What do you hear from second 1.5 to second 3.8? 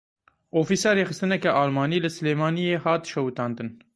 Almanî li Silêmaniyê hat şewitandin.